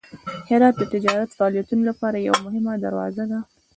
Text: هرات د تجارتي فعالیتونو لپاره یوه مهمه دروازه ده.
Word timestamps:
هرات 0.49 0.75
د 0.77 0.83
تجارتي 0.93 1.33
فعالیتونو 1.39 1.83
لپاره 1.89 2.25
یوه 2.27 2.39
مهمه 2.45 2.73
دروازه 2.85 3.23
ده. 3.31 3.39